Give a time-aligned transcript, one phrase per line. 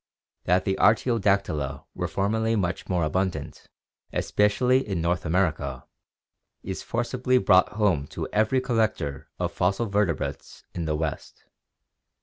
[0.45, 3.67] That the Artiodactyla were formerly much more abundant,
[4.11, 5.85] especially in North America,
[6.63, 11.43] is forcibly brought home to every collector of fossil vertebrates in the West.